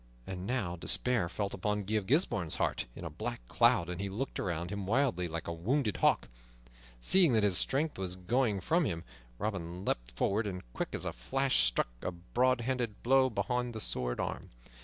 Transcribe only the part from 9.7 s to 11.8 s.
leaped forward, and, quick as a flash,